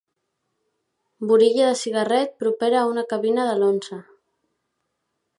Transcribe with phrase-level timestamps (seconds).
[1.31, 3.99] Burilla de cigarret propera a una cabina de l'Once.